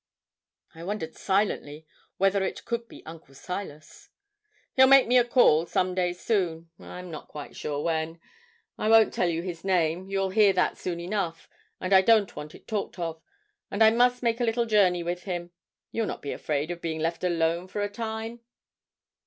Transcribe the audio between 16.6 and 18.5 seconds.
of being left alone for a time?'